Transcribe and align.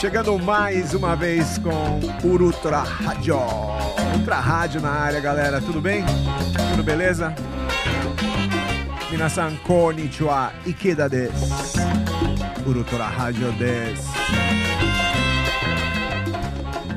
chegando 0.00 0.38
mais 0.38 0.94
uma 0.94 1.14
vez 1.14 1.58
com 1.58 2.00
Ultra 2.26 2.78
Rádio. 2.78 3.36
Ultra 4.16 4.40
Rádio 4.40 4.80
na 4.80 4.88
área, 4.88 5.20
galera. 5.20 5.60
Tudo 5.60 5.78
bem? 5.78 6.02
Tudo 6.70 6.82
beleza? 6.82 7.34
Minasan 9.10 9.56
konnichiwa, 9.56 10.54
Ikeda 10.64 11.06
desu. 11.06 11.54
Ultra 12.66 13.08
Rádio 13.08 13.52
desu. 13.52 14.08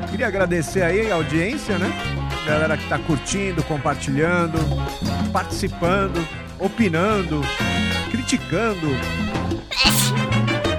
Queria 0.09 0.27
agradecer 0.27 0.83
aí 0.83 1.11
a 1.11 1.15
audiência, 1.15 1.77
né? 1.77 1.91
Galera 2.45 2.77
que 2.77 2.87
tá 2.87 2.97
curtindo, 2.99 3.61
compartilhando, 3.63 4.57
participando, 5.33 6.25
opinando, 6.57 7.41
criticando 8.11 8.87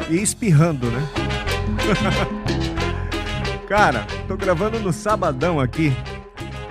e 0.08 0.22
espirrando, 0.22 0.90
né? 0.90 1.23
Cara, 3.68 4.06
tô 4.26 4.36
gravando 4.36 4.78
no 4.80 4.92
sabadão 4.92 5.60
aqui. 5.60 5.92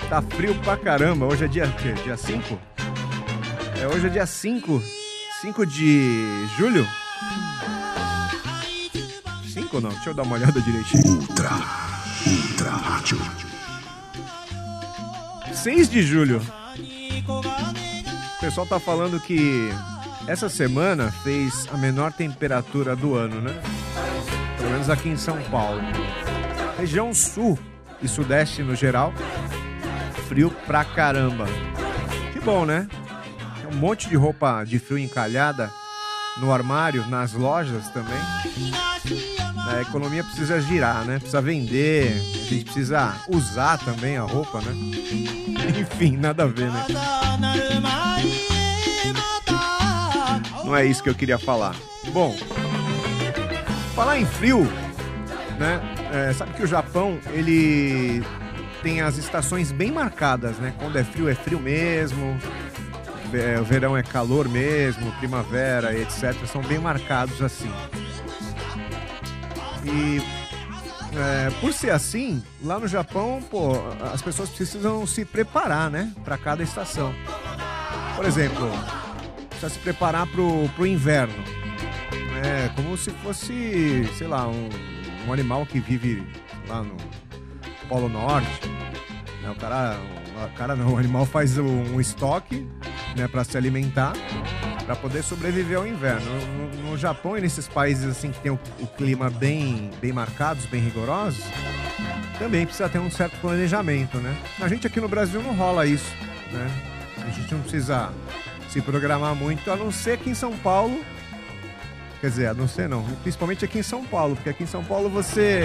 Tá 0.10 0.22
frio 0.22 0.56
pra 0.56 0.78
caramba. 0.78 1.26
Hoje 1.26 1.46
é 1.46 1.48
dia 1.48 1.68
quê? 1.68 1.94
Dia 2.04 2.18
5? 2.18 2.60
É, 3.82 3.88
hoje 3.88 4.08
é 4.08 4.10
dia 4.10 4.26
5. 4.26 4.82
5 5.42 5.66
de 5.66 6.48
julho? 6.58 6.88
5 9.54 9.82
não? 9.82 9.90
Deixa 9.90 10.10
eu 10.10 10.14
dar 10.14 10.24
uma 10.24 10.36
olhada 10.36 10.62
direitinho. 10.62 11.06
Ultra, 11.06 11.50
Ultra 12.26 12.70
Rádio. 12.72 13.20
6 15.54 15.90
de 15.90 16.02
julho. 16.02 16.42
O 17.28 18.40
pessoal 18.40 18.68
tá 18.68 18.80
falando 18.80 19.20
que 19.20 19.70
essa 20.28 20.50
semana 20.50 21.12
fez 21.24 21.68
a 21.72 21.78
menor 21.78 22.12
temperatura 22.14 22.96
do 22.96 23.16
ano, 23.16 23.42
né? 23.42 23.54
Pelo 24.64 24.72
menos 24.72 24.90
aqui 24.90 25.10
em 25.10 25.18
São 25.18 25.38
Paulo. 25.52 25.82
Região 26.80 27.14
sul 27.14 27.60
e 28.02 28.08
sudeste 28.08 28.64
no 28.64 28.74
geral, 28.76 29.14
frio 30.30 30.50
pra 30.66 30.86
caramba. 30.86 31.46
Que 32.32 32.40
bom, 32.40 32.66
né? 32.66 32.88
Tem 33.60 33.76
um 33.76 33.78
monte 33.78 34.08
de 34.08 34.16
roupa 34.16 34.64
de 34.64 34.80
frio 34.80 34.98
encalhada 34.98 35.70
no 36.38 36.50
armário, 36.50 37.06
nas 37.08 37.34
lojas 37.34 37.90
também. 37.90 38.18
A 39.68 39.82
economia 39.82 40.24
precisa 40.24 40.62
girar, 40.62 41.04
né? 41.04 41.16
Precisa 41.18 41.42
vender, 41.42 42.14
a 42.14 42.50
gente 42.50 42.64
precisa 42.64 43.16
usar 43.28 43.78
também 43.80 44.16
a 44.16 44.24
roupa, 44.24 44.62
né? 44.62 44.72
Enfim, 45.78 46.16
nada 46.16 46.44
a 46.44 46.48
ver, 46.48 46.72
né? 46.72 46.86
Não 50.64 50.74
é 50.74 50.86
isso 50.86 51.04
que 51.04 51.10
eu 51.10 51.16
queria 51.16 51.38
falar. 51.38 51.76
Bom, 52.14 52.34
falar 53.94 54.18
em 54.18 54.26
frio, 54.26 54.64
né? 55.60 55.82
É, 56.12 56.34
sabe 56.34 56.54
que 56.54 56.64
o 56.64 56.68
Japão 56.68 57.20
ele 57.32 58.24
tem 58.82 59.02
as 59.02 59.18
estações 59.18 59.72
bem 59.72 59.92
marcadas, 59.92 60.58
né? 60.58 60.74
Quando 60.80 60.98
é 60.98 61.04
frio 61.04 61.30
é 61.30 61.36
frio 61.36 61.60
mesmo, 61.60 62.38
é, 63.34 63.60
o 63.60 63.64
verão 63.64 63.96
é 63.96 64.04
calor 64.04 64.48
mesmo, 64.48 65.12
primavera, 65.14 65.98
etc. 65.98 66.36
São 66.48 66.62
bem 66.62 66.80
marcados 66.80 67.42
assim. 67.42 67.72
E 69.86 70.22
é, 71.16 71.52
por 71.62 71.72
ser 71.74 71.92
assim, 71.92 72.44
lá 72.64 72.80
no 72.80 72.88
Japão, 72.88 73.44
pô, 73.50 73.74
as 74.12 74.22
pessoas 74.22 74.50
precisam 74.50 75.06
se 75.06 75.24
preparar, 75.24 75.90
né? 75.90 76.12
Para 76.24 76.38
cada 76.38 76.64
estação. 76.64 77.14
Por 78.16 78.26
exemplo, 78.26 78.72
precisa 79.50 79.70
se 79.70 79.80
preparar 79.80 80.26
pro, 80.28 80.68
pro 80.76 80.86
inverno. 80.88 81.53
É 82.42 82.70
como 82.76 82.98
se 82.98 83.12
fosse, 83.12 84.10
sei 84.18 84.28
lá, 84.28 84.48
um, 84.48 84.70
um 85.28 85.34
animal 85.34 85.66
que 85.66 85.80
vive 85.80 86.26
lá 86.68 86.84
no 86.84 86.98
Polo 87.88 88.10
Norte. 88.10 88.70
Né? 89.42 89.50
O 89.52 89.56
cara, 89.56 90.00
o 90.46 90.58
cara 90.58 90.76
não, 90.76 90.94
o 90.94 90.98
animal 90.98 91.26
faz 91.26 91.58
um, 91.58 92.00
estoque, 92.00 92.68
né, 93.16 93.28
para 93.28 93.44
se 93.44 93.58
alimentar, 93.58 94.14
para 94.86 94.96
poder 94.96 95.24
sobreviver 95.24 95.78
ao 95.78 95.88
inverno. 95.88 96.26
No, 96.26 96.90
no, 96.92 96.98
Japão 96.98 97.38
e 97.38 97.42
nesses 97.42 97.68
países 97.68 98.06
assim 98.06 98.32
que 98.32 98.40
tem 98.40 98.52
o, 98.52 98.60
o, 98.80 98.88
clima 98.88 99.30
bem, 99.30 99.90
bem 100.00 100.14
marcados, 100.14 100.66
bem 100.66 100.82
rigorosos, 100.82 101.44
também 102.38 102.66
precisa 102.66 102.88
ter 102.88 103.00
um 103.00 103.10
certo 103.10 103.36
planejamento, 103.40 104.18
né? 104.18 104.36
A 104.60 104.68
gente 104.68 104.86
aqui 104.88 105.02
no 105.02 105.08
Brasil 105.08 105.42
não 105.42 105.56
rola 105.56 105.86
isso, 105.86 106.14
né? 106.52 106.70
A 107.26 107.30
gente 107.30 107.54
não 107.54 107.62
precisa 107.62 108.12
se 108.70 108.82
programar 108.82 109.36
muito, 109.36 109.70
a 109.72 109.76
não 109.76 109.92
ser 109.92 110.14
aqui 110.14 110.30
em 110.30 110.36
São 110.36 110.56
Paulo. 110.58 111.04
Quer 112.24 112.30
dizer, 112.30 112.48
a 112.48 112.54
não 112.54 112.70
ser 112.70 112.88
não, 112.88 113.04
principalmente 113.22 113.66
aqui 113.66 113.80
em 113.80 113.84
São 113.84 114.02
Paulo, 114.06 114.34
porque 114.34 114.50
aqui 114.50 114.64
em 114.64 114.66
São 114.66 114.82
Paulo 114.82 115.10
você 115.10 115.64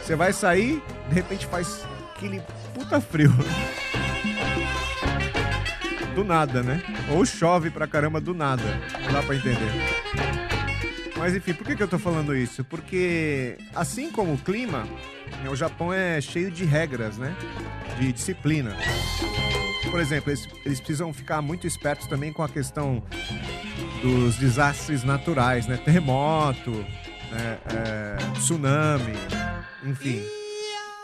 você 0.00 0.14
vai 0.14 0.32
sair, 0.32 0.80
de 1.08 1.14
repente 1.16 1.44
faz 1.44 1.84
aquele 2.14 2.40
puta 2.72 3.00
frio. 3.00 3.32
Do 6.14 6.22
nada, 6.22 6.62
né? 6.62 6.80
Ou 7.10 7.26
chove 7.26 7.68
pra 7.68 7.88
caramba 7.88 8.20
do 8.20 8.32
nada. 8.32 8.62
Não 9.02 9.12
dá 9.12 9.24
pra 9.24 9.34
entender. 9.34 10.35
Mas 11.26 11.34
enfim, 11.34 11.54
por 11.54 11.66
que, 11.66 11.74
que 11.74 11.82
eu 11.82 11.88
tô 11.88 11.98
falando 11.98 12.36
isso? 12.36 12.62
Porque, 12.62 13.58
assim 13.74 14.12
como 14.12 14.34
o 14.34 14.38
clima, 14.38 14.86
o 15.50 15.56
Japão 15.56 15.92
é 15.92 16.20
cheio 16.20 16.52
de 16.52 16.64
regras, 16.64 17.18
né? 17.18 17.34
De 17.98 18.12
disciplina. 18.12 18.76
Por 19.90 19.98
exemplo, 19.98 20.30
eles, 20.30 20.48
eles 20.64 20.78
precisam 20.78 21.12
ficar 21.12 21.42
muito 21.42 21.66
espertos 21.66 22.06
também 22.06 22.32
com 22.32 22.44
a 22.44 22.48
questão 22.48 23.02
dos 24.00 24.36
desastres 24.36 25.02
naturais, 25.02 25.66
né? 25.66 25.76
Terremoto, 25.78 26.70
né? 26.70 27.58
É, 27.74 28.16
tsunami, 28.34 29.14
enfim, 29.84 30.22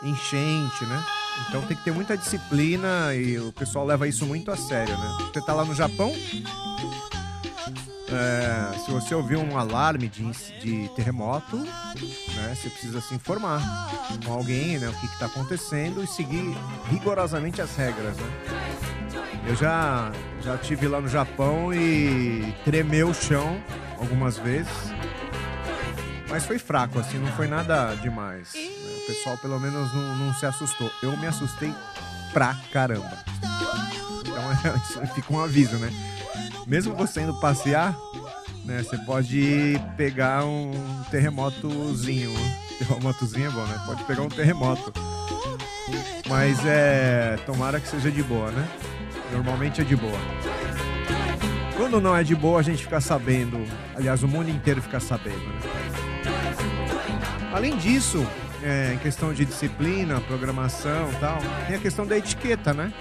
enchente, 0.03 0.85
né? 0.85 1.03
Então 1.49 1.63
tem 1.63 1.75
que 1.75 1.83
ter 1.83 1.91
muita 1.91 2.15
disciplina 2.15 3.13
e 3.13 3.37
o 3.39 3.51
pessoal 3.51 3.85
leva 3.85 4.07
isso 4.07 4.25
muito 4.25 4.49
a 4.51 4.55
sério, 4.55 4.97
né? 4.97 5.17
Você 5.33 5.41
tá 5.45 5.53
lá 5.53 5.65
no 5.65 5.75
Japão, 5.75 6.13
é, 8.15 8.77
se 8.79 8.91
você 8.91 9.13
ouvir 9.15 9.37
um 9.37 9.57
alarme 9.57 10.07
de, 10.07 10.23
de 10.59 10.89
terremoto, 10.95 11.57
né, 11.57 12.55
você 12.55 12.69
precisa 12.69 13.01
se 13.01 13.13
informar 13.15 13.61
com 14.25 14.33
alguém, 14.33 14.79
né, 14.79 14.89
o 14.89 14.93
que 14.93 15.05
está 15.07 15.25
acontecendo 15.25 16.03
e 16.03 16.07
seguir 16.07 16.55
rigorosamente 16.89 17.61
as 17.61 17.75
regras, 17.75 18.15
né? 18.17 18.31
Eu 19.45 19.55
já 19.55 20.11
já 20.41 20.57
tive 20.57 20.87
lá 20.87 20.99
no 20.99 21.07
Japão 21.07 21.73
e 21.73 22.53
tremeu 22.65 23.09
o 23.09 23.13
chão 23.13 23.61
algumas 23.97 24.37
vezes, 24.37 24.71
mas 26.29 26.45
foi 26.45 26.57
fraco, 26.57 26.99
assim, 26.99 27.17
não 27.17 27.31
foi 27.33 27.47
nada 27.47 27.95
demais. 27.95 28.53
Né? 28.53 28.61
O 29.03 29.07
pessoal 29.07 29.37
pelo 29.37 29.59
menos 29.59 29.93
não, 29.93 30.15
não 30.15 30.33
se 30.33 30.45
assustou. 30.45 30.91
Eu 31.01 31.15
me 31.17 31.27
assustei 31.27 31.73
pra 32.33 32.55
caramba. 32.71 33.17
Então 34.21 35.01
é, 35.03 35.07
fica 35.07 35.33
um 35.33 35.43
aviso, 35.43 35.77
né? 35.77 35.91
Mesmo 36.67 36.95
você 36.95 37.21
indo 37.21 37.33
passear, 37.39 37.95
né, 38.65 38.81
você 38.81 38.97
pode 38.99 39.79
pegar 39.97 40.45
um 40.45 40.71
terremotozinho. 41.11 42.33
Terremotozinho 42.79 43.47
é 43.47 43.49
bom, 43.49 43.65
né? 43.65 43.81
Pode 43.85 44.03
pegar 44.03 44.23
um 44.23 44.29
terremoto. 44.29 44.93
Mas 46.27 46.59
é. 46.65 47.37
Tomara 47.45 47.79
que 47.79 47.87
seja 47.87 48.09
de 48.09 48.23
boa, 48.23 48.51
né? 48.51 48.67
Normalmente 49.31 49.81
é 49.81 49.83
de 49.83 49.95
boa. 49.95 50.17
Quando 51.75 51.99
não 51.99 52.15
é 52.15 52.23
de 52.23 52.35
boa, 52.35 52.59
a 52.59 52.63
gente 52.63 52.83
fica 52.83 53.01
sabendo. 53.01 53.63
Aliás, 53.95 54.23
o 54.23 54.27
mundo 54.27 54.49
inteiro 54.49 54.81
fica 54.81 54.99
sabendo, 54.99 55.37
né? 55.37 55.59
Além 57.53 57.77
disso, 57.77 58.25
é, 58.63 58.93
em 58.93 58.97
questão 58.97 59.33
de 59.33 59.45
disciplina, 59.45 60.19
programação 60.21 61.09
tal, 61.19 61.37
tem 61.67 61.75
a 61.75 61.79
questão 61.79 62.05
da 62.05 62.17
etiqueta, 62.17 62.73
né? 62.73 62.91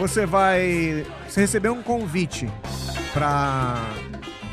Você 0.00 0.24
vai. 0.24 1.04
Você 1.28 1.42
recebeu 1.42 1.74
um 1.74 1.82
convite 1.82 2.50
para 3.12 3.76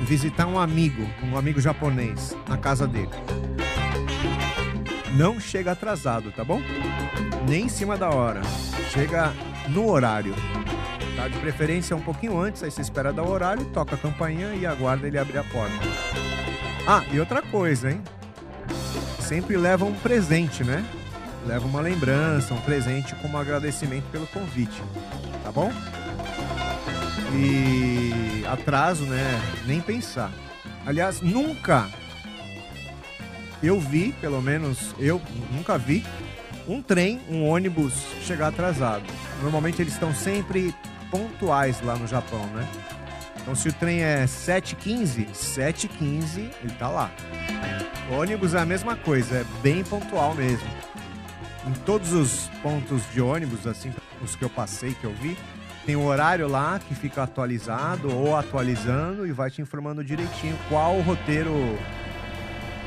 visitar 0.02 0.46
um 0.46 0.60
amigo, 0.60 1.08
um 1.24 1.38
amigo 1.38 1.62
japonês, 1.62 2.36
na 2.50 2.58
casa 2.58 2.86
dele. 2.86 3.12
Não 5.16 5.40
chega 5.40 5.72
atrasado, 5.72 6.34
tá 6.34 6.44
bom? 6.44 6.62
Nem 7.48 7.68
em 7.68 7.70
cima 7.70 7.98
da 7.98 8.10
hora. 8.10 8.42
Chega 8.92 9.32
no 9.70 9.90
horário. 9.90 10.36
Tá? 11.16 11.30
De 11.30 11.40
preferência 11.40 11.96
um 11.96 12.02
pouquinho 12.02 12.38
antes, 12.38 12.62
aí 12.62 12.70
você 12.70 12.82
espera 12.82 13.14
dar 13.14 13.24
o 13.24 13.32
horário, 13.32 13.64
toca 13.68 13.96
a 13.96 13.98
campainha 13.98 14.54
e 14.54 14.66
aguarda 14.66 15.08
ele 15.08 15.18
abrir 15.18 15.38
a 15.38 15.46
porta. 15.46 15.78
Ah, 16.86 17.06
e 17.10 17.22
outra 17.22 17.42
coisa, 17.42 17.90
hein? 17.90 18.02
Sempre 19.22 19.56
leva 19.56 19.86
um 19.86 19.94
presente, 19.94 20.66
né? 20.66 20.86
Leva 21.48 21.66
uma 21.66 21.82
lembrança, 21.82 22.54
um 22.54 22.62
presente 22.62 23.16
como 23.16 23.38
agradecimento 23.38 24.06
pelo 24.12 24.28
convite 24.28 24.82
tá 25.48 25.52
bom? 25.52 25.72
E 27.34 28.44
atraso, 28.46 29.06
né? 29.06 29.42
Nem 29.66 29.80
pensar. 29.80 30.30
Aliás, 30.86 31.22
nunca 31.22 31.90
eu 33.64 33.80
vi, 33.80 34.12
pelo 34.20 34.42
menos 34.42 34.94
eu 35.00 35.22
nunca 35.52 35.78
vi, 35.78 36.06
um 36.68 36.82
trem, 36.82 37.22
um 37.30 37.48
ônibus 37.48 37.94
chegar 38.22 38.48
atrasado. 38.48 39.06
Normalmente 39.42 39.82
eles 39.82 39.94
estão 39.94 40.14
sempre 40.14 40.76
pontuais 41.10 41.80
lá 41.82 41.96
no 41.96 42.08
Japão, 42.08 42.46
né? 42.48 42.68
Então 43.42 43.56
se 43.56 43.70
o 43.70 43.74
trem 43.74 44.04
é 44.04 44.26
7h15, 44.26 45.30
7h15 45.32 46.50
ele 46.62 46.74
tá 46.78 46.90
lá. 46.90 47.10
O 48.10 48.16
ônibus 48.16 48.54
é 48.54 48.60
a 48.60 48.66
mesma 48.66 48.98
coisa, 48.98 49.38
é 49.38 49.46
bem 49.62 49.82
pontual 49.82 50.36
mesmo. 50.36 50.68
Em 51.68 51.74
todos 51.86 52.14
os 52.14 52.48
pontos 52.62 53.04
de 53.12 53.19
ônibus, 53.19 53.68
assim, 53.68 53.94
os 54.22 54.38
que 54.38 54.44
eu 54.44 54.50
passei, 54.50 54.94
que 54.94 55.04
eu 55.04 55.14
vi, 55.14 55.38
tem 55.86 55.98
o 55.98 56.06
horário 56.06 56.48
lá 56.48 56.80
que 56.80 56.96
fica 56.96 57.24
atualizado 57.24 58.10
ou 58.14 58.38
atualizando 58.38 59.28
e 59.28 59.34
vai 59.34 59.52
te 59.52 59.62
informando 59.62 60.02
direitinho 60.02 60.58
qual 60.69 60.96
o 60.96 61.02
roteiro 61.02 61.54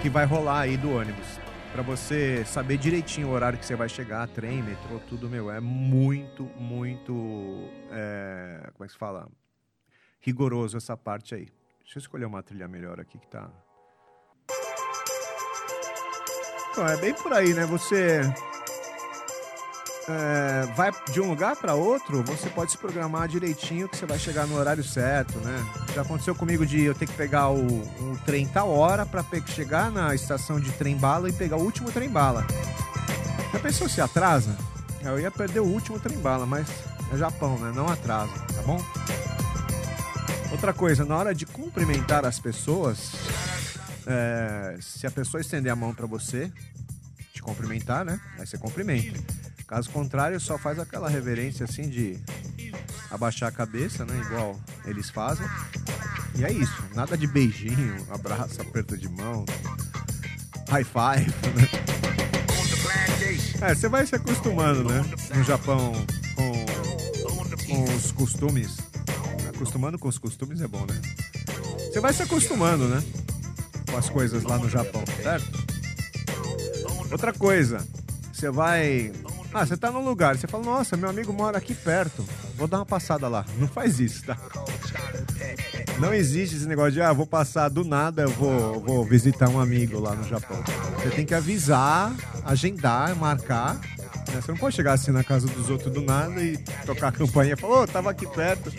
que 0.00 0.08
vai 0.08 0.24
rolar 0.24 0.60
aí 0.60 0.78
do 0.78 0.92
ônibus. 0.92 1.38
Pra 1.72 1.82
você 1.82 2.42
saber 2.46 2.78
direitinho 2.78 3.28
o 3.28 3.32
horário 3.32 3.58
que 3.58 3.66
você 3.66 3.76
vai 3.76 3.88
chegar, 3.88 4.26
trem, 4.28 4.62
metrô, 4.62 4.98
tudo, 5.08 5.28
meu. 5.28 5.50
É 5.50 5.60
muito, 5.60 6.44
muito. 6.58 7.68
é, 7.92 8.70
como 8.72 8.84
é 8.84 8.86
que 8.86 8.92
se 8.92 8.98
fala? 8.98 9.28
Rigoroso 10.20 10.78
essa 10.78 10.96
parte 10.96 11.34
aí. 11.34 11.48
Deixa 11.82 11.98
eu 11.98 12.00
escolher 12.00 12.24
uma 12.24 12.42
trilha 12.42 12.66
melhor 12.66 12.98
aqui 12.98 13.18
que 13.18 13.26
tá. 13.28 13.50
Então, 16.70 16.86
é 16.86 16.96
bem 16.96 17.14
por 17.14 17.32
aí, 17.32 17.52
né? 17.52 17.66
Você 17.66 18.22
é, 20.10 20.66
vai 20.74 20.90
de 21.12 21.20
um 21.20 21.28
lugar 21.28 21.56
para 21.56 21.74
outro, 21.74 22.22
você 22.22 22.48
pode 22.48 22.72
se 22.72 22.78
programar 22.78 23.28
direitinho 23.28 23.88
que 23.88 23.96
você 23.96 24.06
vai 24.06 24.18
chegar 24.18 24.46
no 24.46 24.56
horário 24.56 24.82
certo, 24.82 25.38
né? 25.38 25.64
Já 25.94 26.02
aconteceu 26.02 26.34
comigo 26.34 26.66
de 26.66 26.82
eu 26.82 26.94
ter 26.94 27.06
que 27.06 27.14
pegar 27.14 27.50
o, 27.50 27.82
um 28.00 28.16
trem 28.24 28.46
tal 28.46 28.70
hora 28.70 29.06
para 29.06 29.24
chegar 29.46 29.90
na 29.90 30.14
estação 30.14 30.58
de 30.58 30.70
trem 30.72 30.96
bala 30.96 31.28
e 31.28 31.32
pegar 31.32 31.56
o 31.56 31.62
último 31.62 31.90
trem 31.90 32.08
bala. 32.08 32.46
Já 33.52 33.58
pensou 33.58 33.88
se 33.88 34.00
atrasa? 34.00 34.56
Eu 35.02 35.18
ia 35.18 35.30
perder 35.30 35.60
o 35.60 35.66
último 35.66 35.98
trem 35.98 36.18
bala, 36.18 36.44
mas 36.44 36.68
é 37.12 37.16
Japão, 37.16 37.58
né? 37.58 37.72
Não 37.74 37.88
atrasa, 37.88 38.32
tá 38.54 38.62
bom? 38.62 38.82
Outra 40.52 40.72
coisa, 40.72 41.04
na 41.04 41.16
hora 41.16 41.34
de 41.34 41.46
cumprimentar 41.46 42.24
as 42.24 42.38
pessoas, 42.38 43.12
é, 44.06 44.76
se 44.80 45.06
a 45.06 45.10
pessoa 45.10 45.40
estender 45.40 45.72
a 45.72 45.76
mão 45.76 45.94
para 45.94 46.06
você, 46.06 46.50
te 47.32 47.40
cumprimentar, 47.40 48.04
né? 48.04 48.20
Aí 48.38 48.46
você 48.46 48.58
cumprimenta. 48.58 49.39
Caso 49.70 49.88
contrário, 49.90 50.40
só 50.40 50.58
faz 50.58 50.80
aquela 50.80 51.08
reverência 51.08 51.62
assim 51.62 51.88
de 51.88 52.18
abaixar 53.08 53.48
a 53.48 53.52
cabeça, 53.52 54.04
né? 54.04 54.20
Igual 54.26 54.58
eles 54.84 55.10
fazem. 55.10 55.46
E 56.34 56.44
é 56.44 56.50
isso. 56.50 56.82
Nada 56.92 57.16
de 57.16 57.28
beijinho, 57.28 58.04
abraço, 58.10 58.60
aperto 58.60 58.98
de 58.98 59.08
mão, 59.08 59.44
high 60.68 60.82
five, 60.82 61.30
né? 61.54 61.68
É, 63.62 63.72
você 63.72 63.88
vai 63.88 64.04
se 64.04 64.16
acostumando, 64.16 64.82
né? 64.82 65.04
No 65.36 65.44
Japão 65.44 65.92
com, 66.34 67.66
com 67.66 67.94
os 67.94 68.10
costumes. 68.10 68.76
Acostumando 69.54 70.00
com 70.00 70.08
os 70.08 70.18
costumes 70.18 70.60
é 70.60 70.66
bom, 70.66 70.84
né? 70.84 71.00
Você 71.76 72.00
vai 72.00 72.12
se 72.12 72.24
acostumando, 72.24 72.88
né? 72.88 73.00
Com 73.88 73.96
as 73.96 74.10
coisas 74.10 74.42
lá 74.42 74.58
no 74.58 74.68
Japão, 74.68 75.04
certo? 75.22 75.48
Outra 77.12 77.32
coisa, 77.32 77.86
você 78.32 78.50
vai. 78.50 79.12
Ah, 79.52 79.66
você 79.66 79.76
tá 79.76 79.90
num 79.90 80.04
lugar, 80.04 80.36
você 80.36 80.46
fala, 80.46 80.64
nossa, 80.64 80.96
meu 80.96 81.10
amigo 81.10 81.32
mora 81.32 81.58
aqui 81.58 81.74
perto, 81.74 82.24
vou 82.56 82.68
dar 82.68 82.78
uma 82.78 82.86
passada 82.86 83.26
lá. 83.26 83.44
Não 83.58 83.66
faz 83.66 83.98
isso, 83.98 84.24
tá? 84.24 84.36
Não 85.98 86.14
existe 86.14 86.56
esse 86.56 86.66
negócio 86.66 86.92
de, 86.92 87.02
ah, 87.02 87.12
vou 87.12 87.26
passar 87.26 87.68
do 87.68 87.84
nada, 87.84 88.22
eu 88.22 88.30
vou, 88.30 88.80
vou 88.80 89.04
visitar 89.04 89.48
um 89.48 89.60
amigo 89.60 89.98
lá 89.98 90.14
no 90.14 90.26
Japão. 90.26 90.56
Você 90.98 91.10
tem 91.10 91.26
que 91.26 91.34
avisar, 91.34 92.14
agendar, 92.44 93.14
marcar. 93.16 93.74
Né? 93.74 94.40
Você 94.40 94.52
não 94.52 94.58
pode 94.58 94.76
chegar 94.76 94.92
assim 94.92 95.10
na 95.10 95.24
casa 95.24 95.48
dos 95.48 95.68
outros 95.68 95.92
do 95.92 96.00
nada 96.00 96.40
e 96.40 96.56
tocar 96.86 97.08
a 97.08 97.12
campainha 97.12 97.54
e 97.54 97.56
falar, 97.56 97.80
ô, 97.80 97.86
tava 97.86 98.10
aqui 98.10 98.26
perto, 98.26 98.72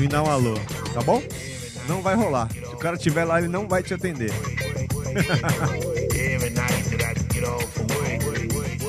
e 0.00 0.08
dar 0.08 0.22
um 0.22 0.30
alô, 0.30 0.54
tá 0.94 1.02
bom? 1.02 1.22
Não 1.86 2.00
vai 2.00 2.14
rolar. 2.14 2.48
Se 2.50 2.74
o 2.74 2.78
cara 2.78 2.96
estiver 2.96 3.24
lá, 3.24 3.38
ele 3.38 3.48
não 3.48 3.68
vai 3.68 3.82
te 3.82 3.92
atender. 3.92 4.32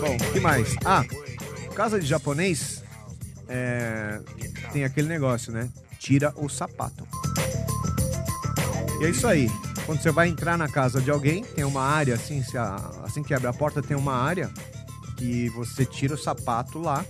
Bom, 0.03 0.17
que 0.33 0.39
mais? 0.41 0.75
Ah, 0.83 1.05
casa 1.73 1.97
de 1.97 2.05
japonês 2.05 2.83
é, 3.47 4.19
tem 4.73 4.83
aquele 4.83 5.07
negócio, 5.07 5.53
né? 5.53 5.69
Tira 5.97 6.33
o 6.35 6.49
sapato. 6.49 7.07
E 8.99 9.05
é 9.05 9.09
isso 9.09 9.25
aí. 9.25 9.49
Quando 9.85 10.01
você 10.01 10.11
vai 10.11 10.27
entrar 10.27 10.57
na 10.57 10.67
casa 10.67 10.99
de 10.99 11.09
alguém, 11.09 11.41
tem 11.43 11.63
uma 11.63 11.81
área 11.83 12.15
assim, 12.15 12.43
se 12.43 12.57
a- 12.57 12.91
assim 13.05 13.23
que 13.23 13.33
abre 13.33 13.47
a 13.47 13.53
porta 13.53 13.81
tem 13.81 13.95
uma 13.95 14.13
área 14.13 14.51
que 15.15 15.47
você 15.49 15.85
tira 15.85 16.15
o 16.15 16.17
sapato 16.17 16.79
lá 16.79 17.05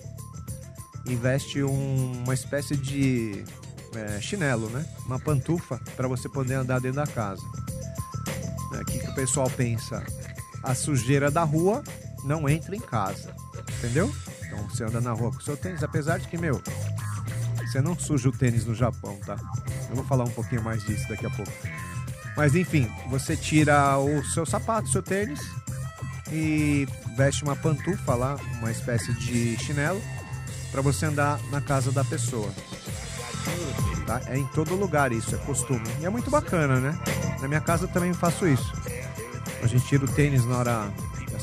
e 1.07 1.16
veste 1.16 1.63
um- 1.63 2.24
uma 2.24 2.34
espécie 2.36 2.75
de 2.75 3.44
é, 3.96 4.19
chinelo, 4.19 4.69
né? 4.72 4.84
Uma 5.06 5.19
pantufa 5.19 5.80
para 5.96 6.07
você 6.07 6.28
poder 6.28 6.56
andar 6.56 6.80
dentro 6.80 6.98
da 6.98 7.06
casa. 7.07 7.44
Né, 8.72 8.81
O 8.81 8.86
que, 8.86 8.98
que 9.00 9.07
o 9.10 9.13
pessoal 9.13 9.48
pensa? 9.51 10.04
A 10.63 10.74
sujeira 10.74 11.30
da 11.30 11.44
rua 11.44 11.84
não 12.24 12.48
entra 12.48 12.75
em 12.75 12.80
casa, 12.80 13.36
entendeu? 13.78 14.14
Então 14.46 14.60
você 14.70 14.84
anda 14.84 15.02
na 15.02 15.12
rua 15.12 15.31
com 15.31 15.40
seu 15.42 15.58
tênis, 15.58 15.84
apesar 15.84 16.20
de 16.20 16.28
que, 16.28 16.38
meu, 16.38 16.62
você 17.58 17.81
não 17.81 17.98
suja 17.98 18.30
o 18.30 18.31
tênis 18.31 18.66
no 18.66 18.75
Japão, 18.75 19.18
tá? 19.25 19.36
Eu 19.90 19.96
vou 19.96 20.06
falar 20.06 20.24
um 20.24 20.31
pouquinho 20.31 20.64
mais 20.64 20.84
disso 20.84 21.08
daqui 21.10 21.25
a 21.25 21.30
pouco. 21.30 21.52
Mas 22.36 22.56
enfim, 22.56 22.90
você 23.10 23.36
tira 23.36 23.98
o 23.98 24.24
seu 24.25 24.46
sapato, 24.46 24.90
seu 24.90 25.04
tênis 25.04 25.40
e 26.31 26.88
veste 27.16 27.44
uma 27.44 27.56
pantufa 27.56 28.16
lá, 28.16 28.38
uma 28.60 28.72
espécie 28.72 29.14
de 29.14 29.58
chinelo, 29.58 30.02
para 30.72 30.81
você 30.81 31.06
andar 31.06 31.40
na 31.52 31.62
casa 31.62 31.92
da 31.92 32.04
pessoa. 32.04 32.52
Tá? 34.06 34.22
É 34.28 34.38
em 34.38 34.46
todo 34.48 34.75
lugar 34.75 35.12
isso, 35.12 35.36
é 35.36 35.38
costume. 35.40 35.84
E 36.02 36.06
é 36.06 36.10
muito 36.10 36.30
bacana, 36.30 36.80
né? 36.80 36.98
Na 37.40 37.48
minha 37.48 37.62
casa 37.62 37.86
eu 37.86 37.88
também 37.88 38.14
faço 38.14 38.48
isso. 38.48 38.74
A 39.62 39.68
gente 39.68 39.86
tira 39.86 40.06
o 40.06 40.08
tênis 40.08 40.46
na 40.46 40.58
hora. 40.58 40.94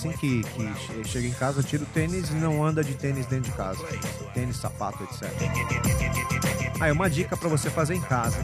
Assim 0.01 0.13
que, 0.13 0.43
que 0.43 0.75
che- 0.75 1.05
chega 1.05 1.27
em 1.29 1.33
casa, 1.33 1.63
tira 1.63 1.83
o 1.83 1.87
tênis 1.87 2.31
e 2.31 2.35
não 2.35 2.65
anda 2.65 2.83
de 2.83 2.95
tênis 2.95 3.27
dentro 3.27 3.51
de 3.51 3.57
casa. 3.57 3.85
Tênis, 4.33 4.57
sapato, 4.57 5.03
etc. 5.05 5.31
É 6.83 6.91
uma 6.91 7.11
dica 7.11 7.37
para 7.37 7.51
você 7.51 7.69
fazer 7.69 7.95
em 7.97 8.01
casa. 8.01 8.39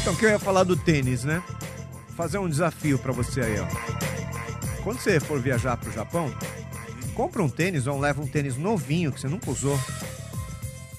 Então, 0.00 0.14
que 0.14 0.24
eu 0.24 0.30
ia 0.30 0.38
falar 0.38 0.62
do 0.62 0.76
tênis, 0.76 1.24
né? 1.24 1.42
Fazer 2.16 2.38
um 2.38 2.48
desafio 2.48 2.96
para 2.96 3.10
você 3.12 3.40
aí, 3.40 3.60
ó. 3.60 3.66
Quando 4.84 5.00
você 5.00 5.18
for 5.18 5.40
viajar 5.40 5.76
pro 5.76 5.90
Japão, 5.92 6.32
compra 7.14 7.42
um 7.42 7.48
tênis 7.48 7.88
ou 7.88 7.98
leva 7.98 8.22
um 8.22 8.26
tênis 8.26 8.56
novinho 8.56 9.10
que 9.12 9.20
você 9.20 9.26
nunca 9.28 9.50
usou 9.50 9.78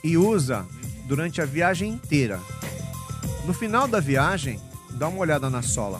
e 0.03 0.17
usa 0.17 0.65
durante 1.05 1.41
a 1.41 1.45
viagem 1.45 1.89
inteira. 1.89 2.39
No 3.45 3.53
final 3.53 3.87
da 3.87 4.01
viagem, 4.01 4.59
dá 4.91 5.07
uma 5.07 5.19
olhada 5.19 5.49
na 5.49 5.61
sola. 5.61 5.99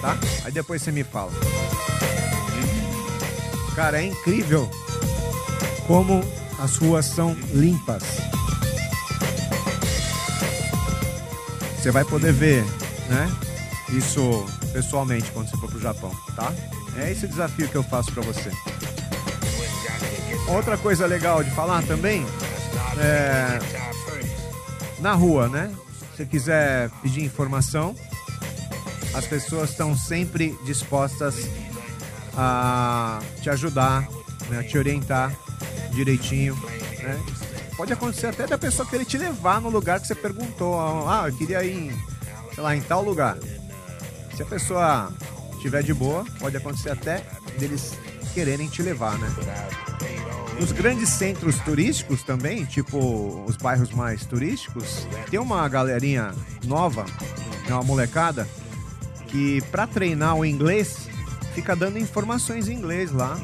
Tá? 0.00 0.16
Aí 0.44 0.52
depois 0.52 0.82
você 0.82 0.92
me 0.92 1.04
fala. 1.04 1.32
Cara, 3.74 4.00
é 4.02 4.06
incrível 4.06 4.68
como 5.86 6.22
as 6.58 6.76
ruas 6.76 7.06
são 7.06 7.34
limpas. 7.52 8.02
Você 11.76 11.90
vai 11.90 12.04
poder 12.04 12.32
ver, 12.32 12.64
né? 13.08 13.30
Isso 13.90 14.44
pessoalmente 14.72 15.30
quando 15.30 15.48
você 15.48 15.56
for 15.56 15.70
pro 15.70 15.80
Japão, 15.80 16.10
tá? 16.34 16.52
É 16.96 17.10
esse 17.10 17.26
desafio 17.26 17.68
que 17.68 17.76
eu 17.76 17.82
faço 17.82 18.12
pra 18.12 18.22
você. 18.22 18.50
Outra 20.48 20.76
coisa 20.76 21.06
legal 21.06 21.44
de 21.44 21.50
falar 21.52 21.82
também 21.84 22.26
é 22.98 23.58
na 24.98 25.12
rua, 25.12 25.48
né? 25.48 25.72
Se 26.16 26.26
quiser 26.26 26.90
pedir 27.02 27.22
informação, 27.22 27.94
as 29.18 29.26
pessoas 29.26 29.70
estão 29.70 29.96
sempre 29.96 30.56
dispostas 30.64 31.34
a 32.36 33.20
te 33.42 33.50
ajudar, 33.50 34.08
né? 34.48 34.60
a 34.60 34.62
te 34.62 34.78
orientar 34.78 35.36
direitinho, 35.90 36.54
né? 37.02 37.20
Pode 37.76 37.92
acontecer 37.92 38.28
até 38.28 38.46
da 38.46 38.56
pessoa 38.56 38.88
querer 38.88 39.04
te 39.04 39.18
levar 39.18 39.60
no 39.60 39.68
lugar 39.68 40.00
que 40.00 40.06
você 40.06 40.14
perguntou. 40.14 40.74
Ah, 41.08 41.24
eu 41.28 41.36
queria 41.36 41.62
ir, 41.64 41.94
sei 42.54 42.62
lá, 42.62 42.74
em 42.74 42.80
tal 42.80 43.02
lugar. 43.02 43.36
Se 44.36 44.42
a 44.42 44.46
pessoa 44.46 45.12
estiver 45.52 45.82
de 45.82 45.94
boa, 45.94 46.24
pode 46.38 46.56
acontecer 46.56 46.90
até 46.90 47.24
deles 47.58 47.92
quererem 48.34 48.68
te 48.68 48.82
levar, 48.82 49.18
né? 49.18 49.28
Nos 50.60 50.72
grandes 50.72 51.08
centros 51.08 51.58
turísticos 51.60 52.22
também, 52.22 52.64
tipo 52.64 53.44
os 53.46 53.56
bairros 53.56 53.90
mais 53.90 54.24
turísticos, 54.26 55.06
tem 55.30 55.38
uma 55.38 55.68
galerinha 55.68 56.32
nova, 56.64 57.04
uma 57.68 57.82
molecada, 57.82 58.46
que 59.28 59.60
pra 59.70 59.86
treinar 59.86 60.34
o 60.36 60.44
inglês 60.44 61.08
fica 61.54 61.74
dando 61.76 61.98
informações 61.98 62.68
em 62.68 62.74
inglês 62.74 63.10
lá, 63.12 63.38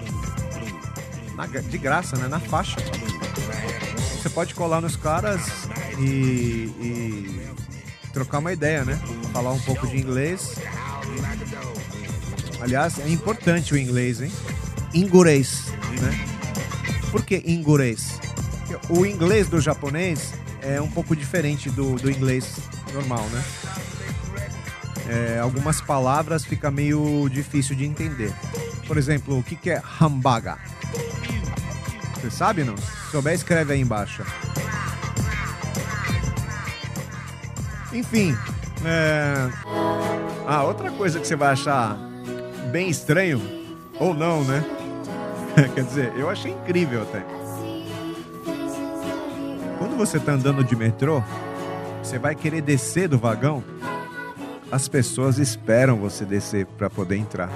na- 1.37 1.47
de 1.47 1.79
graça, 1.79 2.17
né? 2.17 2.27
Na 2.29 2.41
faixa. 2.41 2.77
Você 4.23 4.29
pode 4.31 4.55
colar 4.55 4.81
nos 4.81 4.97
caras 4.97 5.43
e, 5.99 6.71
e 6.81 7.41
trocar 8.13 8.39
uma 8.39 8.53
ideia, 8.53 8.85
né? 8.85 8.99
Falar 9.33 9.53
um 9.53 9.61
pouco 9.61 9.87
de 9.87 9.99
inglês. 9.99 10.57
Aliás, 12.61 12.99
é 12.99 13.09
importante 13.09 13.75
o 13.75 13.77
inglês, 13.79 14.21
hein? 14.23 14.33
Ingurês, 14.95 15.67
né? 16.01 16.27
Por 17.11 17.23
que 17.25 17.43
ingurês? 17.47 18.19
O 18.89 19.05
inglês 19.05 19.49
do 19.49 19.61
japonês 19.61 20.33
é 20.63 20.81
um 20.81 20.89
pouco 20.91 21.15
diferente 21.15 21.69
do, 21.69 21.97
do 21.97 22.11
inglês 22.11 22.57
normal, 22.93 23.25
né? 23.31 23.45
É, 25.09 25.39
algumas 25.39 25.81
palavras 25.81 26.45
fica 26.45 26.71
meio 26.71 27.29
difícil 27.29 27.77
de 27.77 27.85
entender. 27.85 28.33
Por 28.87 28.97
exemplo, 28.97 29.39
o 29.39 29.43
que, 29.43 29.57
que 29.57 29.71
é 29.71 29.83
hambaga? 30.01 30.59
Você 32.15 32.31
sabe 32.31 32.65
não? 32.65 32.77
Se 32.77 33.11
souber, 33.11 33.35
escreve 33.35 33.75
aí 33.75 33.81
embaixo. 33.81 34.23
Enfim. 37.93 38.37
É... 38.85 39.49
Ah, 40.47 40.65
outra 40.65 40.91
coisa 40.91 41.21
que 41.21 41.27
você 41.27 41.37
vai 41.37 41.53
achar 41.53 41.97
bem 42.71 42.89
estranho, 42.89 43.41
ou 44.01 44.13
não, 44.13 44.45
né? 44.45 44.65
Quer 45.75 45.85
dizer, 45.85 46.13
eu 46.17 46.29
achei 46.29 46.53
incrível 46.53 47.03
até. 47.03 47.25
Quando 49.79 49.97
você 49.97 50.19
tá 50.19 50.33
andando 50.33 50.65
de 50.65 50.75
metrô, 50.75 51.23
você 52.03 52.19
vai 52.19 52.35
querer 52.35 52.61
descer 52.61 53.09
do 53.09 53.19
vagão, 53.19 53.63
as 54.71 54.89
pessoas 54.89 55.39
esperam 55.39 55.97
você 55.97 56.25
descer 56.25 56.67
para 56.67 56.91
poder 56.91 57.17
entrar. 57.17 57.51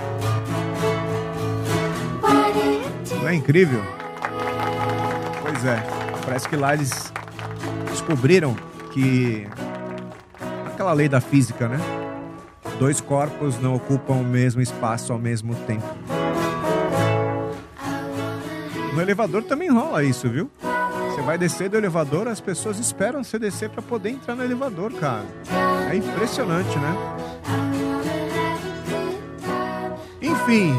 Não 3.21 3.29
é 3.29 3.35
incrível? 3.35 3.83
Pois 5.43 5.65
é, 5.65 5.83
parece 6.25 6.49
que 6.49 6.57
lá 6.57 6.75
eles 6.75 7.13
descobriram 7.91 8.57
que 8.93 9.47
aquela 10.67 10.93
lei 10.93 11.09
da 11.09 11.21
física, 11.21 11.69
né? 11.69 11.79
Dois 12.79 13.01
corpos 13.01 13.61
não 13.61 13.75
ocupam 13.75 14.15
o 14.15 14.25
mesmo 14.25 14.61
espaço 14.61 15.13
ao 15.13 15.19
mesmo 15.19 15.55
tempo. 15.67 15.87
No 18.95 19.03
elevador 19.03 19.43
também 19.43 19.69
rola 19.69 20.05
isso, 20.05 20.29
viu? 20.29 20.51
Você 21.11 21.23
vai 21.23 21.37
descer 21.37 21.69
do 21.69 21.77
elevador, 21.77 22.29
as 22.29 22.41
pessoas 22.41 22.79
esperam 22.79 23.25
você 23.25 23.39
descer 23.39 23.69
para 23.71 23.83
poder 23.83 24.11
entrar 24.11 24.37
no 24.37 24.45
elevador, 24.45 24.93
cara. 24.93 25.27
É 25.91 25.97
impressionante, 25.97 26.79
né? 26.79 26.95
Enfim. 30.21 30.75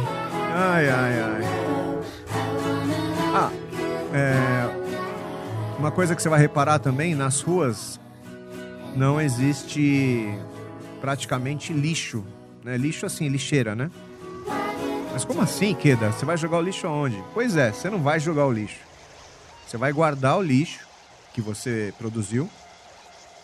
Ai, 0.55 0.89
ai, 0.89 1.19
ai. 1.19 1.41
Ah, 3.33 3.51
é... 4.13 5.77
Uma 5.79 5.91
coisa 5.91 6.15
que 6.15 6.21
você 6.21 6.29
vai 6.29 6.39
reparar 6.39 6.79
também, 6.79 7.15
nas 7.15 7.41
ruas 7.41 7.99
não 8.95 9.19
existe 9.19 10.27
praticamente 11.01 11.73
lixo. 11.73 12.23
Né? 12.63 12.77
Lixo 12.77 13.05
assim, 13.05 13.29
lixeira, 13.29 13.75
né? 13.75 13.89
Mas 15.11 15.25
como 15.25 15.41
assim, 15.41 15.73
Queda? 15.73 16.11
Você 16.11 16.25
vai 16.25 16.37
jogar 16.37 16.57
o 16.57 16.61
lixo 16.61 16.85
aonde? 16.85 17.23
Pois 17.33 17.57
é, 17.57 17.71
você 17.71 17.89
não 17.89 17.99
vai 17.99 18.19
jogar 18.19 18.45
o 18.45 18.51
lixo. 18.51 18.79
Você 19.65 19.77
vai 19.77 19.91
guardar 19.91 20.37
o 20.37 20.41
lixo 20.41 20.85
que 21.33 21.41
você 21.41 21.93
produziu 21.97 22.49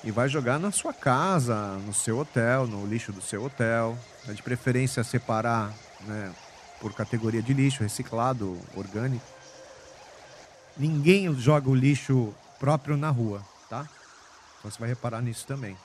e 0.06 0.12
vai 0.12 0.30
jogar 0.30 0.60
na 0.60 0.72
sua 0.72 0.94
casa, 0.94 1.56
no 1.86 1.94
seu 1.94 2.20
hotel, 2.20 2.68
no 2.68 2.86
lixo 2.86 3.12
do 3.12 3.22
seu 3.22 3.44
hotel. 3.44 3.98
De 4.28 4.42
preferência 4.42 5.04
separar 5.04 5.74
né, 6.02 6.32
por 6.80 6.94
categoria 6.94 7.42
de 7.42 7.54
lixo, 7.54 7.82
reciclado, 7.82 8.60
orgânico. 8.76 9.26
Ninguém 10.78 11.34
joga 11.40 11.70
o 11.70 11.76
lixo 11.76 12.34
próprio 12.60 12.96
na 12.96 13.10
rua, 13.10 13.42
tá? 13.68 13.88
Então 14.60 14.70
você 14.70 14.80
vai 14.80 14.90
reparar 14.90 15.22
nisso 15.22 15.46
também. 15.48 15.76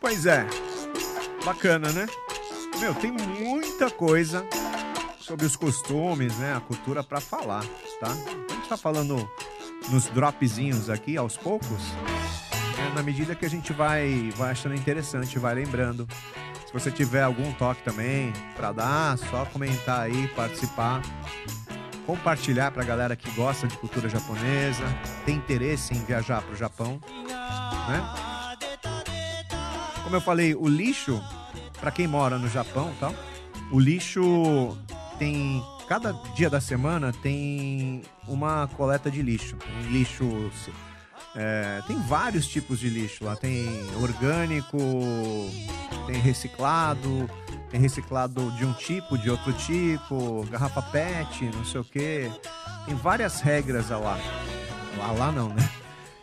Pois 0.00 0.26
é, 0.26 0.46
bacana, 1.44 1.90
né? 1.92 2.06
Meu, 2.78 2.94
tem 2.94 3.10
muita 3.12 3.90
coisa 3.90 4.46
sobre 5.20 5.46
os 5.46 5.56
costumes, 5.56 6.36
né? 6.36 6.54
A 6.54 6.60
cultura 6.60 7.02
para 7.02 7.20
falar, 7.20 7.64
tá? 8.00 8.08
A 8.08 8.52
gente 8.54 8.68
tá 8.68 8.76
falando 8.76 9.28
nos 9.90 10.06
dropzinhos 10.06 10.90
aqui 10.90 11.16
aos 11.16 11.36
poucos, 11.36 11.92
né? 12.76 12.92
na 12.94 13.02
medida 13.02 13.34
que 13.34 13.46
a 13.46 13.50
gente 13.50 13.72
vai, 13.72 14.32
vai 14.36 14.50
achando 14.50 14.74
interessante, 14.74 15.38
vai 15.38 15.54
lembrando. 15.54 16.06
Se 16.66 16.72
você 16.72 16.90
tiver 16.90 17.22
algum 17.22 17.52
toque 17.52 17.82
também 17.82 18.32
para 18.56 18.72
dar, 18.72 19.18
só 19.18 19.44
comentar 19.46 20.00
aí, 20.00 20.28
participar 20.28 21.00
compartilhar 22.06 22.70
para 22.70 22.82
a 22.82 22.86
galera 22.86 23.16
que 23.16 23.28
gosta 23.32 23.66
de 23.66 23.76
cultura 23.76 24.08
japonesa, 24.08 24.84
tem 25.26 25.34
interesse 25.34 25.92
em 25.92 26.04
viajar 26.04 26.40
para 26.40 26.52
o 26.52 26.56
Japão, 26.56 27.00
né? 27.88 28.14
Como 30.04 30.14
eu 30.14 30.20
falei, 30.20 30.54
o 30.54 30.68
lixo 30.68 31.20
para 31.80 31.90
quem 31.90 32.06
mora 32.06 32.38
no 32.38 32.48
Japão, 32.48 32.94
tal, 33.00 33.12
o 33.72 33.80
lixo 33.80 34.78
tem 35.18 35.62
cada 35.88 36.12
dia 36.34 36.50
da 36.50 36.60
semana 36.60 37.12
tem 37.12 38.02
uma 38.26 38.68
coleta 38.76 39.10
de 39.10 39.22
lixo, 39.22 39.56
tem 39.56 39.92
lixo 39.92 40.50
é, 41.38 41.82
tem 41.86 42.00
vários 42.00 42.46
tipos 42.46 42.78
de 42.80 42.88
lixo 42.88 43.22
lá. 43.22 43.36
Tem 43.36 43.68
orgânico, 44.00 44.78
tem 46.06 46.16
reciclado, 46.16 47.28
tem 47.70 47.78
reciclado 47.78 48.50
de 48.52 48.64
um 48.64 48.72
tipo, 48.72 49.18
de 49.18 49.30
outro 49.30 49.52
tipo, 49.52 50.46
garrafa 50.50 50.80
PET, 50.80 51.44
não 51.54 51.64
sei 51.64 51.80
o 51.82 51.84
que. 51.84 52.30
Tem 52.86 52.94
várias 52.94 53.42
regras 53.42 53.90
lá. 53.90 54.18
Lá, 54.96 55.12
lá 55.12 55.30
não, 55.30 55.50
né? 55.50 55.68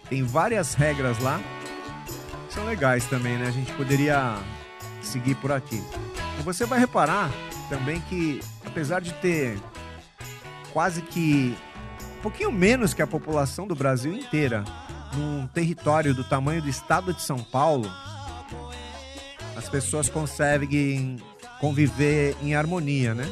Tem 0.09 0.23
várias 0.23 0.73
regras 0.73 1.19
lá. 1.19 1.39
São 2.49 2.65
legais 2.65 3.05
também, 3.05 3.37
né? 3.37 3.47
A 3.47 3.51
gente 3.51 3.71
poderia 3.73 4.35
seguir 5.01 5.35
por 5.35 5.51
aqui. 5.51 5.83
E 6.39 6.41
você 6.41 6.65
vai 6.65 6.79
reparar 6.79 7.29
também 7.63 8.01
que, 8.01 8.39
apesar 8.65 9.01
de 9.01 9.13
ter 9.15 9.59
quase 10.71 11.01
que 11.01 11.55
um 12.17 12.21
pouquinho 12.21 12.51
menos 12.51 12.93
que 12.93 13.01
a 13.01 13.07
população 13.07 13.67
do 13.67 13.75
Brasil 13.75 14.13
inteira 14.13 14.63
num 15.13 15.45
território 15.47 16.13
do 16.13 16.23
tamanho 16.23 16.61
do 16.61 16.69
estado 16.69 17.13
de 17.13 17.21
São 17.21 17.37
Paulo, 17.39 17.89
as 19.55 19.69
pessoas 19.69 20.09
conseguem 20.09 21.17
conviver 21.59 22.35
em 22.41 22.55
harmonia, 22.55 23.13
né? 23.13 23.25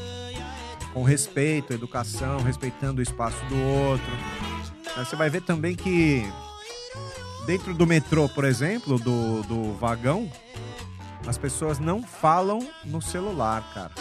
Com 0.94 1.04
respeito, 1.04 1.74
educação, 1.74 2.42
respeitando 2.42 3.00
o 3.00 3.02
espaço 3.02 3.44
do 3.46 3.58
outro. 3.58 4.12
Você 4.98 5.16
vai 5.16 5.30
ver 5.30 5.42
também 5.42 5.76
que 5.76 6.26
dentro 7.46 7.74
do 7.74 7.88
metrô, 7.88 8.28
por 8.30 8.44
exemplo, 8.44 9.00
do, 9.00 9.42
do 9.44 9.74
vagão, 9.74 10.30
as 11.28 11.38
pessoas 11.38 11.80
não 11.80 12.04
falam 12.04 12.68
no 12.84 13.02
celular, 13.02 13.64
cara. 13.74 13.92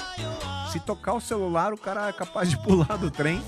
Se 0.70 0.80
tocar 0.80 1.14
o 1.14 1.20
celular, 1.20 1.72
o 1.72 1.78
cara 1.78 2.08
é 2.08 2.12
capaz 2.12 2.48
de 2.50 2.56
pular 2.62 2.96
do 2.96 3.10
trem 3.10 3.42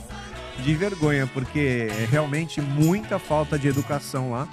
de 0.59 0.75
vergonha, 0.75 1.26
porque 1.26 1.88
é 1.91 2.05
realmente 2.05 2.61
muita 2.61 3.19
falta 3.19 3.59
de 3.59 3.69
educação 3.69 4.31
lá 4.31 4.47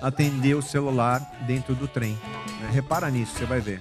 atender 0.00 0.54
o 0.54 0.62
celular 0.62 1.20
dentro 1.46 1.74
do 1.74 1.86
trem. 1.86 2.18
Né? 2.60 2.70
Repara 2.72 3.08
nisso, 3.08 3.38
você 3.38 3.44
vai 3.44 3.60
ver. 3.60 3.78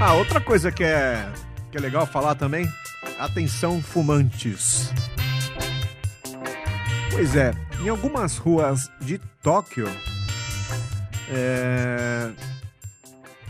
Ah, 0.00 0.14
outra 0.14 0.40
coisa 0.40 0.70
que 0.70 0.84
é, 0.84 1.28
que 1.72 1.76
é 1.76 1.80
legal 1.80 2.06
falar 2.06 2.36
também, 2.36 2.72
atenção 3.18 3.82
fumantes. 3.82 4.92
Pois 7.10 7.34
é, 7.34 7.52
em 7.82 7.88
algumas 7.88 8.36
ruas 8.36 8.88
de 9.00 9.18
Tóquio, 9.42 9.88
é, 11.30 12.30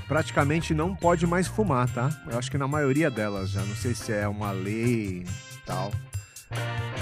praticamente 0.06 0.75
não 0.75 0.94
pode 0.94 1.26
mais 1.26 1.47
fumar, 1.47 1.88
tá? 1.88 2.11
Eu 2.30 2.38
acho 2.38 2.50
que 2.50 2.58
na 2.58 2.66
maioria 2.66 3.11
delas 3.11 3.50
já. 3.50 3.62
Não 3.62 3.76
sei 3.76 3.94
se 3.94 4.12
é 4.12 4.26
uma 4.26 4.50
lei 4.50 5.26
tal. 5.64 5.92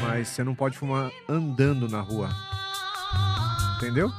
Mas 0.03 0.29
você 0.29 0.43
não 0.43 0.55
pode 0.55 0.77
fumar 0.77 1.11
andando 1.29 1.89
na 1.89 2.01
rua. 2.01 2.29
Entendeu? 3.77 4.11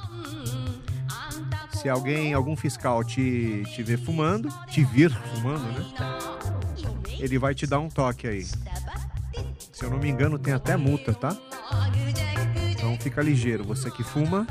Se 1.74 1.90
alguém, 1.90 2.34
algum 2.34 2.56
fiscal 2.56 3.04
te, 3.04 3.64
te 3.76 3.84
ver 3.84 4.00
fumando, 4.00 4.50
te 4.68 4.84
vir 4.84 5.12
fumando, 5.12 5.64
né? 5.64 5.86
Ele 7.20 7.38
vai 7.38 7.54
te 7.54 7.68
dar 7.68 7.80
um 7.80 7.90
toque 7.90 8.28
aí. 8.28 8.46
Se 9.72 9.84
eu 9.84 9.90
não 9.90 10.00
me 10.00 10.10
engano, 10.10 10.40
tem 10.40 10.54
até 10.54 10.76
multa, 10.76 11.14
tá? 11.14 11.36
Então 12.72 12.98
fica 13.00 13.22
ligeiro. 13.22 13.64
Você 13.64 13.92
que 13.92 14.04
fuma, 14.04 14.48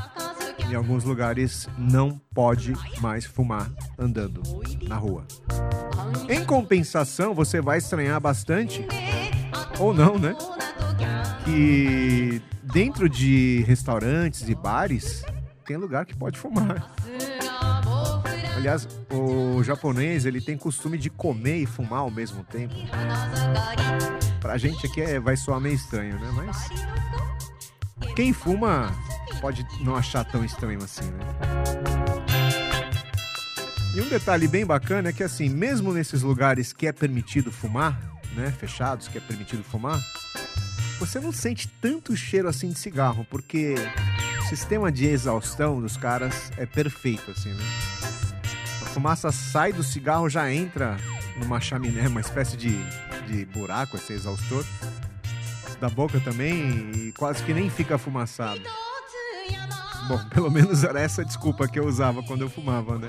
em 0.70 0.74
alguns 0.74 1.04
lugares 1.04 1.68
não 1.78 2.20
pode 2.34 2.72
mais 3.00 3.24
fumar 3.24 3.70
andando 3.98 4.42
na 4.82 4.96
rua. 4.96 5.26
Em 6.28 6.44
compensação, 6.44 7.34
você 7.34 7.60
vai 7.60 7.78
estranhar 7.78 8.20
bastante, 8.20 8.86
ou 9.78 9.94
não, 9.94 10.18
né? 10.18 10.34
Que 11.44 12.42
dentro 12.62 13.08
de 13.08 13.64
restaurantes 13.66 14.48
e 14.48 14.54
bares 14.54 15.24
tem 15.64 15.76
lugar 15.76 16.04
que 16.04 16.16
pode 16.16 16.38
fumar. 16.38 16.92
Aliás, 18.56 18.88
o 19.12 19.62
japonês 19.62 20.24
ele 20.24 20.40
tem 20.40 20.56
costume 20.56 20.98
de 20.98 21.10
comer 21.10 21.58
e 21.58 21.66
fumar 21.66 22.00
ao 22.00 22.10
mesmo 22.10 22.42
tempo. 22.44 22.74
Pra 24.40 24.56
gente 24.56 24.86
aqui 24.86 25.00
é, 25.00 25.20
vai 25.20 25.36
soar 25.36 25.60
meio 25.60 25.74
estranho, 25.74 26.18
né? 26.18 26.30
Mas 26.34 26.68
quem 28.14 28.32
fuma 28.32 28.90
pode 29.40 29.66
não 29.80 29.96
achar 29.96 30.24
tão 30.24 30.44
estranho 30.44 30.82
assim, 30.82 31.04
né? 31.04 31.26
E 33.96 34.00
um 34.00 34.08
detalhe 34.08 34.46
bem 34.46 34.66
bacana 34.66 35.08
é 35.08 35.12
que, 35.12 35.22
assim, 35.22 35.48
mesmo 35.48 35.90
nesses 35.90 36.20
lugares 36.20 36.70
que 36.72 36.86
é 36.86 36.92
permitido 36.92 37.50
fumar, 37.50 37.98
né, 38.34 38.52
fechados, 38.52 39.08
que 39.08 39.16
é 39.16 39.20
permitido 39.22 39.64
fumar, 39.64 39.98
você 40.98 41.18
não 41.18 41.32
sente 41.32 41.66
tanto 41.80 42.14
cheiro 42.14 42.46
assim 42.46 42.68
de 42.68 42.78
cigarro, 42.78 43.26
porque 43.30 43.74
o 44.38 44.48
sistema 44.48 44.92
de 44.92 45.06
exaustão 45.06 45.80
dos 45.80 45.96
caras 45.96 46.52
é 46.58 46.66
perfeito, 46.66 47.30
assim, 47.30 47.50
né? 47.50 47.64
A 48.82 48.86
fumaça 48.86 49.32
sai 49.32 49.72
do 49.72 49.82
cigarro, 49.82 50.28
já 50.28 50.52
entra 50.52 50.98
numa 51.38 51.58
chaminé, 51.58 52.06
uma 52.06 52.20
espécie 52.20 52.56
de, 52.56 52.76
de 53.26 53.46
buraco, 53.46 53.96
esse 53.96 54.12
exaustor, 54.12 54.64
da 55.80 55.88
boca 55.88 56.20
também, 56.20 56.90
e 56.94 57.12
quase 57.12 57.42
que 57.42 57.54
nem 57.54 57.70
fica 57.70 57.96
fumaçado. 57.96 58.60
Bom, 60.08 60.18
pelo 60.30 60.50
menos 60.50 60.84
era 60.84 61.00
essa 61.00 61.24
desculpa 61.24 61.68
que 61.68 61.78
eu 61.78 61.86
usava 61.86 62.22
quando 62.22 62.42
eu 62.42 62.50
fumava, 62.50 62.98
né? 62.98 63.08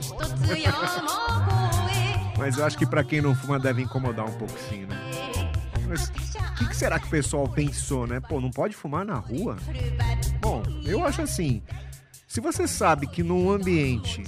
Mas 2.38 2.58
eu 2.58 2.66
acho 2.66 2.78
que 2.78 2.86
para 2.86 3.04
quem 3.04 3.22
não 3.22 3.36
fuma 3.36 3.60
deve 3.60 3.82
incomodar 3.82 4.26
um 4.26 4.34
pouco 4.34 4.54
sim, 4.70 4.86
né? 4.86 4.96
Mas 5.88 6.10
o 6.10 6.12
que, 6.56 6.68
que, 6.68 6.76
será 6.76 7.00
que 7.00 7.08
o 7.08 7.10
pessoal 7.10 7.48
pensou, 7.48 8.06
né? 8.06 8.20
Pô, 8.20 8.42
não 8.42 8.52
pode 8.52 8.76
fumar 8.76 9.06
na 9.06 9.16
rua? 9.16 9.58
Bom, 10.42 10.62
eu 10.84 11.06
acho 11.06 11.22
assim. 11.22 11.64
Se 12.28 12.42
você 12.42 12.68
sabe 12.68 13.08
que 13.08 13.24
num 13.24 13.50
ambiente 13.50 14.24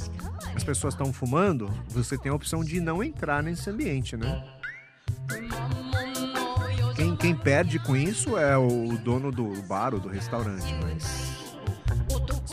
as 0.56 0.64
pessoas 0.64 0.94
estão 0.94 1.12
fumando, 1.12 1.70
você 1.90 2.18
tem 2.18 2.32
a 2.32 2.36
opção 2.36 2.64
de 2.64 2.80
não 2.80 3.04
entrar 3.04 3.44
nesse 3.44 3.70
ambiente, 3.70 4.16
né? 4.16 4.42
Quem, 6.96 7.16
quem 7.16 7.36
perde 7.36 7.78
com 7.80 7.96
isso 7.96 8.38
é 8.38 8.58
o 8.58 8.98
dono 8.98 9.32
do 9.32 9.62
bar 9.64 9.94
ou 9.94 10.00
do 10.00 10.10
restaurante, 10.10 10.74
mas 10.82 11.04
as 11.04 11.29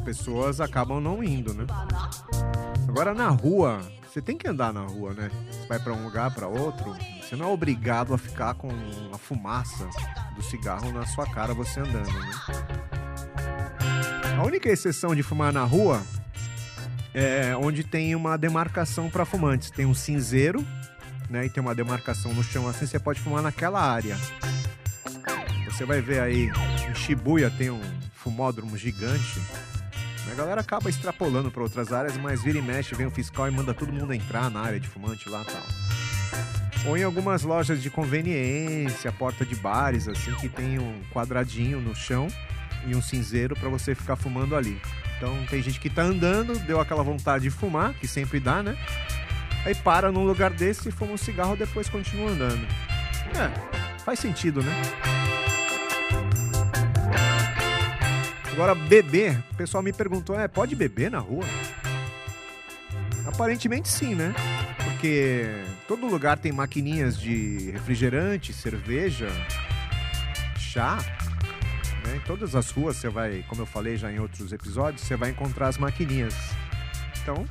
pessoas 0.07 0.61
acabam 0.61 1.01
não 1.01 1.21
indo, 1.21 1.53
né? 1.53 1.67
Agora 2.89 3.13
na 3.13 3.29
rua, 3.29 3.81
você 4.09 4.23
tem 4.23 4.39
que 4.39 4.47
andar 4.47 4.73
na 4.73 4.83
rua, 4.83 5.13
né? 5.13 5.33
Você 5.51 5.67
vai 5.67 5.81
para 5.81 5.93
um 5.93 6.05
lugar, 6.05 6.33
para 6.33 6.47
outro, 6.47 6.97
você 7.21 7.35
não 7.35 7.49
é 7.49 7.53
obrigado 7.53 8.15
a 8.15 8.19
ficar 8.19 8.55
com 8.55 8.71
a 9.13 9.19
fumaça 9.19 9.89
do 10.37 10.43
cigarro 10.43 10.93
na 10.93 11.05
sua 11.07 11.27
cara 11.27 11.53
você 11.53 11.81
andando, 11.81 12.13
né? 12.13 12.31
A 14.39 14.45
única 14.45 14.69
exceção 14.69 15.13
de 15.13 15.25
fumar 15.25 15.53
na 15.53 15.65
rua 15.65 16.01
é 17.13 17.57
onde 17.57 17.83
tem 17.83 18.15
uma 18.15 18.39
demarcação 18.39 19.11
para 19.11 19.25
fumantes. 19.25 19.73
Tem 19.73 19.87
um 19.87 19.95
cinzeiro, 19.95 20.65
né? 21.29 21.47
E 21.47 21.51
tem 21.51 21.61
uma 21.61 21.75
demarcação 21.75 22.33
no 22.33 22.45
chão 22.45 22.69
assim, 22.69 22.87
você 22.87 23.01
pode 23.01 23.19
fumar 23.21 23.43
naquela 23.43 23.81
área. 23.81 24.17
Você 25.65 25.85
vai 25.85 26.01
ver 26.01 26.21
aí 26.21 26.49
em 26.89 26.95
Shibuya 26.95 27.51
tem 27.51 27.71
um 27.71 27.83
fumódromo 28.15 28.79
gigante. 28.79 29.41
A 30.31 30.35
galera 30.35 30.61
acaba 30.61 30.89
extrapolando 30.91 31.51
para 31.51 31.63
outras 31.63 31.93
áreas, 31.93 32.17
mas 32.17 32.43
vira 32.43 32.59
e 32.59 32.63
mexe, 32.63 32.95
vem 32.95 33.07
o 33.07 33.11
fiscal 33.11 33.49
e 33.49 33.51
manda 33.51 33.73
todo 33.73 33.93
mundo 33.93 34.13
entrar 34.13 34.51
na 34.51 34.61
área 34.61 34.81
de 34.81 34.89
fumante 34.89 35.29
lá, 35.29 35.45
tal 35.45 35.63
ou 36.87 36.97
em 36.97 37.03
algumas 37.03 37.43
lojas 37.43 37.83
de 37.83 37.91
conveniência, 37.91 39.11
porta 39.11 39.45
de 39.45 39.57
bares, 39.57 40.07
assim, 40.09 40.33
que 40.35 40.49
tem 40.49 40.79
um 40.79 41.03
quadradinho 41.13 41.81
no 41.81 41.95
chão 41.95 42.29
e 42.87 42.95
um 42.95 43.03
cinzeiro 43.03 43.57
para 43.57 43.69
você 43.69 43.95
ficar 43.95 44.15
fumando 44.15 44.55
ali. 44.55 44.81
Então 45.17 45.35
tem 45.51 45.61
gente 45.61 45.81
que 45.81 45.91
tá 45.91 46.03
andando, 46.03 46.59
deu 46.61 46.81
aquela 46.81 47.03
vontade 47.03 47.45
de 47.45 47.51
fumar, 47.51 47.93
que 47.95 48.07
sempre 48.07 48.39
dá, 48.39 48.63
né? 48.63 48.77
Aí 49.65 49.75
para 49.75 50.13
num 50.13 50.25
lugar 50.25 50.51
desse, 50.51 50.93
fuma 50.93 51.13
um 51.13 51.17
cigarro, 51.17 51.57
depois 51.57 51.89
continua 51.89 52.31
andando. 52.31 52.67
É, 53.35 53.99
faz 54.01 54.21
sentido, 54.21 54.63
né? 54.63 55.16
Agora, 58.57 58.75
beber, 58.75 59.39
o 59.53 59.55
pessoal 59.55 59.83
me 59.83 59.93
perguntou, 59.93 60.41
é, 60.41 60.49
pode 60.49 60.75
beber 60.75 61.11
na 61.11 61.19
rua? 61.19 61.45
Aparentemente 63.27 63.87
sim, 63.87 64.15
né? 64.15 64.35
Porque 64.83 65.45
todo 65.87 66.07
lugar 66.07 66.39
tem 66.39 66.53
maquininhas 66.53 67.21
de 67.21 67.71
refrigerante, 67.71 68.55
cerveja, 68.55 69.29
chá. 70.59 70.97
Né? 72.07 72.17
Em 72.17 72.21
todas 72.21 72.55
as 72.55 72.71
ruas 72.71 72.97
você 72.97 73.11
vai, 73.11 73.45
como 73.47 73.61
eu 73.61 73.67
falei 73.67 73.99
já 73.99 74.11
em 74.11 74.19
outros 74.21 74.51
episódios, 74.51 75.03
você 75.03 75.17
vai 75.17 75.29
encontrar 75.29 75.69
as 75.69 75.77
maquininhas. 75.77 76.35
Então, 77.21 77.47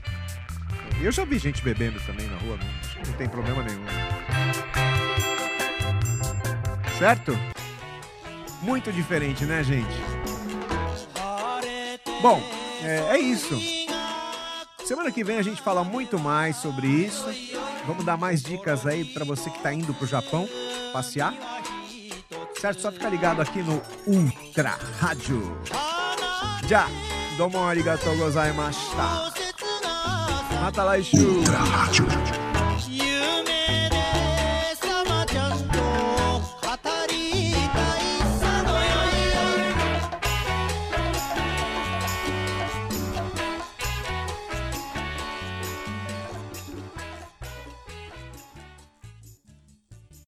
eu 0.99 1.11
já 1.11 1.23
vi 1.23 1.37
gente 1.37 1.61
bebendo 1.61 1.99
também 1.99 2.25
na 2.25 2.37
rua, 2.37 2.57
não, 2.57 3.05
não 3.05 3.13
tem 3.13 3.29
problema 3.29 3.61
nenhum. 3.61 3.85
Certo? 6.97 7.37
Muito 8.63 8.91
diferente, 8.91 9.45
né, 9.45 9.63
gente? 9.63 10.24
Bom, 12.21 12.41
é, 12.81 13.15
é 13.15 13.19
isso. 13.19 13.59
Semana 14.85 15.11
que 15.11 15.23
vem 15.23 15.37
a 15.37 15.41
gente 15.41 15.61
fala 15.61 15.83
muito 15.83 16.19
mais 16.19 16.57
sobre 16.57 16.87
isso. 16.87 17.25
Vamos 17.87 18.05
dar 18.05 18.17
mais 18.17 18.41
dicas 18.41 18.85
aí 18.85 19.03
para 19.05 19.25
você 19.25 19.49
que 19.49 19.57
está 19.57 19.73
indo 19.73 19.93
pro 19.93 20.05
Japão 20.05 20.47
passear. 20.93 21.33
Certo? 22.59 22.81
Só 22.81 22.91
ficar 22.91 23.09
ligado 23.09 23.41
aqui 23.41 23.61
no 23.61 23.81
Ultra 24.05 24.77
Rádio. 24.99 25.59
Já, 26.67 26.87
domo 27.37 27.63
arigatou 27.63 28.15
gozaimashita. 28.17 29.33
Mata 30.61 30.83
lá, 30.83 30.97
Ultra 30.97 31.57
Rádio. 31.57 32.34